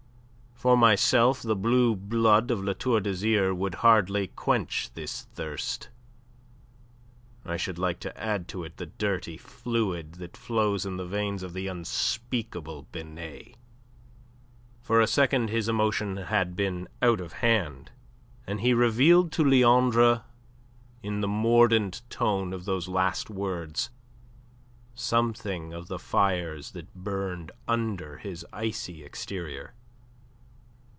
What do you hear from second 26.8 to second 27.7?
burned